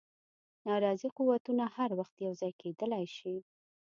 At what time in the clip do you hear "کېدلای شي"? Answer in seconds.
2.61-3.35